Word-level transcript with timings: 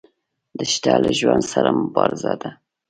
دښته 0.57 0.93
له 1.03 1.11
ژوند 1.19 1.43
سره 1.53 1.69
مبارزه 1.81 2.33
ده. 2.41 2.49